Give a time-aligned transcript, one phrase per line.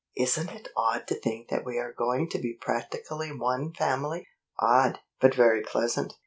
[0.17, 4.25] "Isn't it odd to think that we are going to be practically one family!"
[4.59, 6.13] "Odd, but very pleasant."